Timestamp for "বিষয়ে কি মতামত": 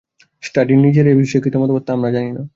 1.21-1.81